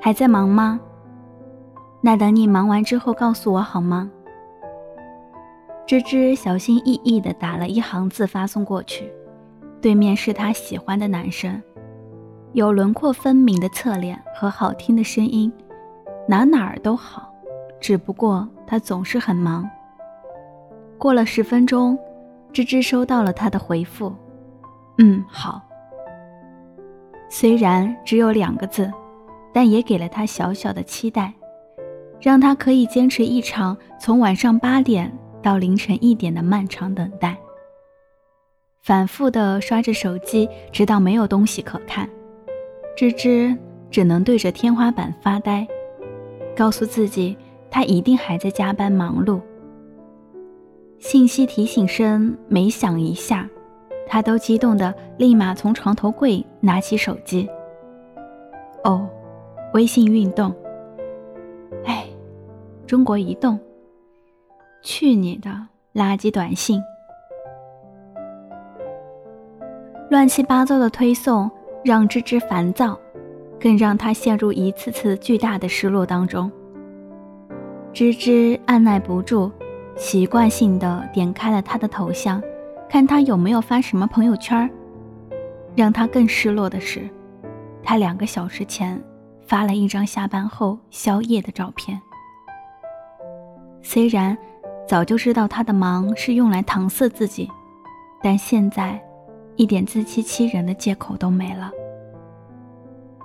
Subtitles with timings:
[0.00, 0.80] 还在忙吗？
[2.00, 4.10] 那等你忙完之后告诉我好吗？
[5.86, 9.12] 芝芝小心翼翼地打了一行字发送过去，
[9.80, 11.60] 对面是他喜欢的男生，
[12.52, 15.52] 有轮廓分明的侧脸和好听的声音，
[16.26, 17.30] 哪哪儿都好，
[17.80, 19.68] 只不过他总是很忙。
[20.96, 21.98] 过了十分钟，
[22.52, 24.14] 芝芝收到了他的回复
[24.98, 25.60] ：“嗯，好。”
[27.28, 28.92] 虽然只有两个字，
[29.52, 31.32] 但也给了他小小的期待，
[32.20, 37.36] 让他可以坚持一场从晚上八点到凌晨一点的漫长等待。
[38.82, 42.08] 反复的刷着手机，直到没有东西可看，
[42.96, 43.56] 芝芝
[43.90, 45.66] 只能对着天花板发呆，
[46.56, 47.36] 告诉自己
[47.70, 49.40] 他一定还在加班忙碌。
[50.98, 53.48] 信息提醒声每响一下。
[54.12, 57.48] 他都激动的立马从床头柜拿起手机。
[58.82, 59.08] 哦，
[59.72, 60.54] 微信运动。
[61.84, 62.06] 哎，
[62.86, 63.58] 中国移动。
[64.82, 65.50] 去你的
[65.94, 66.82] 垃圾短信！
[70.08, 71.50] 乱七八糟的推送
[71.84, 72.98] 让芝芝烦躁，
[73.60, 76.50] 更让他陷入一次次巨大的失落当中。
[77.92, 79.50] 芝芝按耐不住，
[79.96, 82.42] 习惯性的点开了他的头像。
[82.88, 84.68] 看他有没有发什么朋友圈
[85.76, 87.08] 让他更失落的是，
[87.84, 89.00] 他两个小时前
[89.50, 92.00] 发了一张下班后宵夜的照片。
[93.82, 94.38] 虽然
[94.86, 97.50] 早就知道他的忙是用来搪塞自己，
[98.22, 99.02] 但现在
[99.56, 101.72] 一点自欺欺人的借口都没了。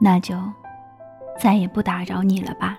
[0.00, 0.36] 那就
[1.40, 2.76] 再也不打扰你了吧。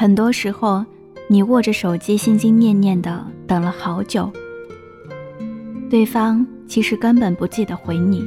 [0.00, 0.82] 很多时候，
[1.28, 4.32] 你握着手机，心心念念的等了好久，
[5.90, 8.24] 对方其实根本不记得回你，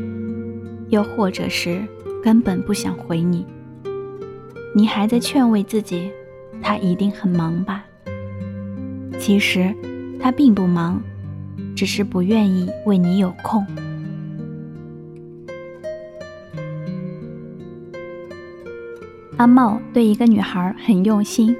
[0.89, 1.83] 又或者是
[2.23, 3.43] 根本不想回你。
[4.75, 6.11] 你还在劝慰自己，
[6.61, 7.83] 他一定很忙吧？
[9.17, 9.73] 其实
[10.21, 11.01] 他并不忙，
[11.75, 13.65] 只是不愿意为你有空。
[19.37, 21.55] 阿茂对一个女孩很用心，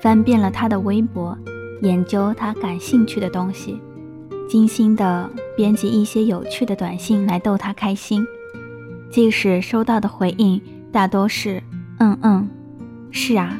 [0.00, 1.36] 翻遍了她的微博，
[1.80, 3.80] 研究她感兴趣的东西，
[4.48, 8.26] 精心的编辑一些有趣的短信来逗她开心。
[9.08, 10.60] 即使收到的回应
[10.90, 11.62] 大多是
[12.00, 12.48] “嗯嗯，
[13.10, 13.56] 是啊”，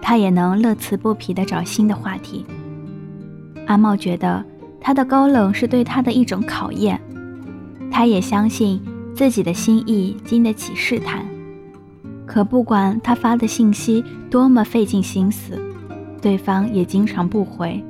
[0.00, 2.46] 他也能乐此不疲地找新的话题。
[3.66, 4.44] 阿茂觉得
[4.80, 7.00] 他的高冷是对他的一种考验，
[7.90, 8.80] 他也相信
[9.14, 11.26] 自己的心意经得起试探。
[12.26, 15.60] 可不管他发的信息多么费尽心思，
[16.20, 17.82] 对方也经常不回。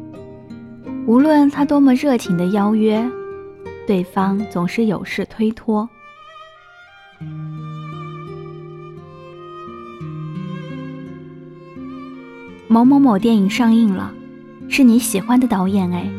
[1.07, 3.05] 无论他多么热情的邀约，
[3.87, 5.89] 对方总是有事推脱。
[12.69, 14.13] 某某某电影上映了，
[14.69, 16.11] 是你喜欢的导演哎，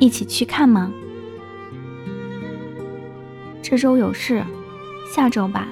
[0.00, 0.90] 一起去看吗？
[3.62, 4.42] 这周有事，
[5.14, 5.68] 下周吧。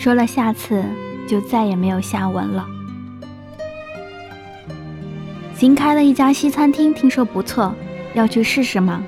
[0.00, 0.82] 说了下次，
[1.28, 2.66] 就再也没有下文了。
[5.54, 7.74] 新开了一家西餐厅，听说不错，
[8.14, 9.04] 要去试试吗？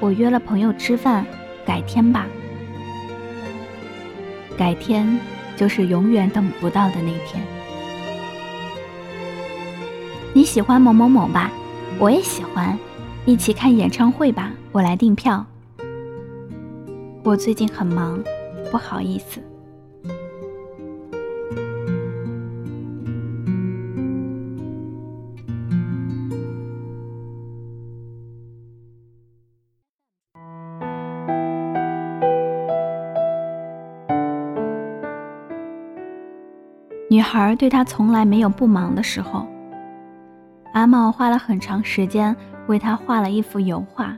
[0.00, 1.26] 我约了朋友吃饭，
[1.66, 2.26] 改天吧。
[4.56, 5.20] 改天
[5.54, 7.44] 就是永远等不到的那天。
[10.32, 11.50] 你喜欢某某某吧？
[11.98, 12.78] 我也喜欢，
[13.26, 15.44] 一起看演唱会吧，我来订票。
[17.22, 18.18] 我最近很忙。
[18.66, 19.40] 不好意思。
[37.08, 39.46] 女孩对他从来没有不忙的时候。
[40.72, 42.36] 阿茂花了很长时间
[42.66, 44.14] 为他画了一幅油画。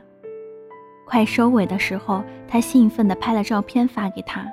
[1.09, 4.45] 快收尾的时候，他兴奋地拍了照片发给他。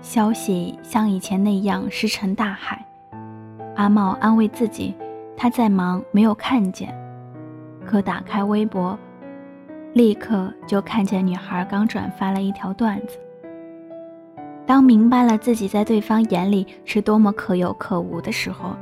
[0.00, 2.84] 消息像以前那样石沉大海。
[3.76, 4.92] 阿茂安慰自己，
[5.36, 6.92] 他在忙，没有看见。
[7.86, 8.98] 可打开微博，
[9.92, 13.16] 立刻就看见女孩刚转发了一条段子。
[14.66, 18.74] 当明白了自己在对方眼里是多么可有可无的时候，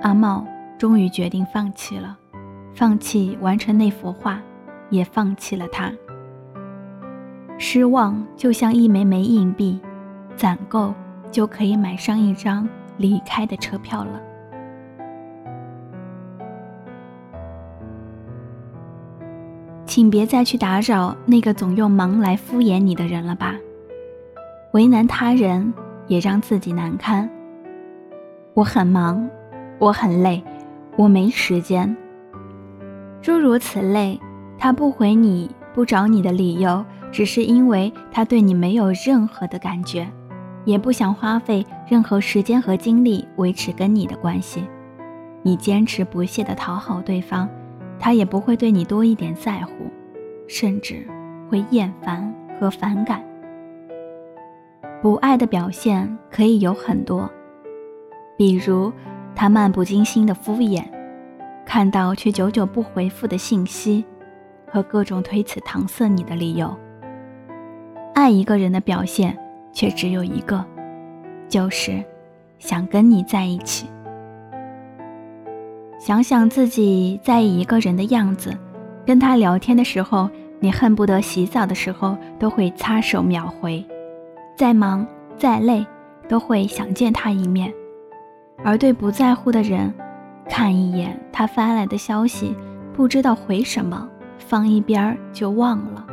[0.00, 0.46] 阿茂
[0.78, 2.16] 终于决定放弃了，
[2.74, 4.40] 放弃完成那幅画。
[4.90, 5.90] 也放弃了他。
[7.56, 9.80] 失望就像一枚枚硬币，
[10.36, 10.94] 攒够
[11.30, 14.20] 就可以买上一张离开的车票了。
[19.84, 23.56] 请别再去打扰那个总用忙来敷衍你的人了吧，
[24.72, 25.74] 为难他人
[26.06, 27.28] 也让自己难堪。
[28.54, 29.28] 我很忙，
[29.78, 30.42] 我很累，
[30.96, 31.96] 我没时间。
[33.20, 34.18] 诸如此类，
[34.62, 40.06] 他不回你不找你的理由，只是因为他对你没有任何的感觉，
[40.66, 44.62] 也不想花费任何时间和精力维持跟你的关系。
[45.42, 47.48] 你坚持不懈地讨好对方。
[48.02, 49.72] 他也不会对你多一点在乎，
[50.48, 51.06] 甚至
[51.50, 53.22] 会厌烦和反感。
[55.02, 57.30] 不爱的表现可以有很多，
[58.38, 58.90] 比如
[59.34, 60.82] 他漫不经心的敷衍，
[61.66, 64.02] 看到却久久不回复的信息，
[64.72, 66.74] 和各种推辞搪塞你的理由。
[68.14, 69.36] 爱一个人的表现
[69.72, 70.64] 却只有一个，
[71.48, 72.02] 就是
[72.58, 73.88] 想跟你在一起。
[75.98, 78.56] 想想自己在意一个人的样子，
[79.04, 83.84] 跟他聊天的时候，你恨不得洗澡的时候都会擦手秒回；
[84.56, 85.06] 再忙
[85.36, 85.86] 再累，
[86.28, 87.72] 都会想见他一面。
[88.64, 89.92] 而对不在乎的人，
[90.48, 92.54] 看一眼他发来的消息，
[92.94, 94.08] 不知道回什么，
[94.40, 96.04] 放一边儿就忘了，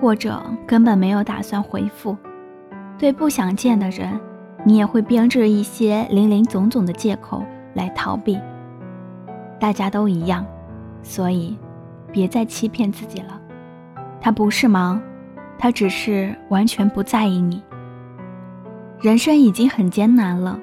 [0.00, 2.16] 或者根本没有打算回复。
[2.98, 4.18] 对不想见的人，
[4.64, 7.44] 你也会编制一些林林总总的借口
[7.74, 8.36] 来逃避。
[9.60, 10.44] 大家都一样，
[11.02, 11.56] 所以
[12.10, 13.40] 别再欺骗自己了。
[14.20, 15.00] 他不是忙，
[15.56, 17.62] 他只是完全不在意你。
[19.00, 20.58] 人生已经很艰难了，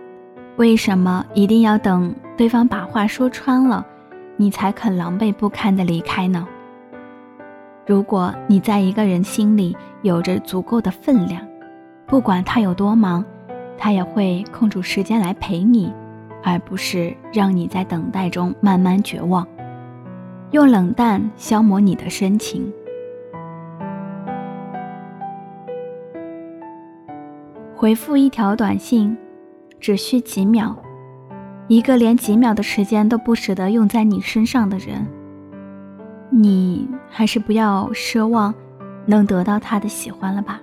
[0.57, 3.85] 为什么一定要等对方把话说穿了，
[4.35, 6.45] 你才肯狼狈不堪的离开呢？
[7.85, 11.41] 如果你在一个人心里有着足够的分量，
[12.07, 13.23] 不管他有多忙，
[13.77, 15.93] 他也会空出时间来陪你。
[16.47, 19.47] 而不是让你在等待中慢慢绝望，
[20.51, 22.71] 用冷淡消磨你的深情。
[27.75, 29.17] 回复一条短信
[29.79, 30.77] 只需几秒，
[31.67, 35.03] 一个连几秒的时间都不舍得用在你身上的人，
[36.37, 38.53] 你还是不要奢望
[39.05, 40.59] 能得到他的喜欢了吧。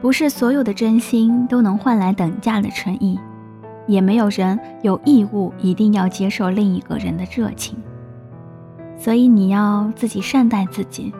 [0.00, 3.18] 不是所有的真心都能换来等价的诚意。
[3.86, 7.74] 也没有人有义务一定要接受另一个人的热情，
[8.98, 11.10] 所以你要自己善待自己，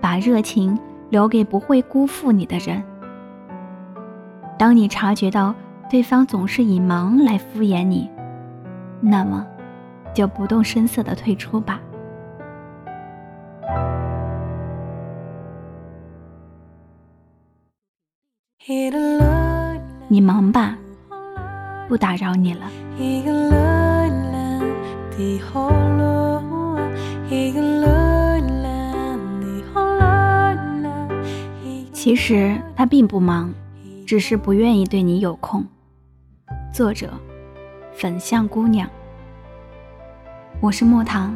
[0.00, 0.76] 把热情
[1.10, 2.82] 留给不会辜负你的人。
[4.58, 5.54] 当你察觉到
[5.88, 8.10] 对方总是以忙来敷衍你，
[9.00, 9.46] 那么
[10.14, 11.80] 就不动声色的退出吧。
[20.08, 20.76] 你忙吧。
[21.88, 22.70] 不打扰你了。
[31.92, 33.52] 其实他并不忙，
[34.06, 35.64] 只是不愿意对你有空。
[36.72, 37.10] 作者：
[37.92, 38.88] 粉象姑娘。
[40.62, 41.34] 我是莫糖。